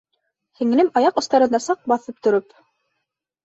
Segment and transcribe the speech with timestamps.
[0.61, 2.61] Һеңлем аяҡ остарында саҡ баҫып тороп: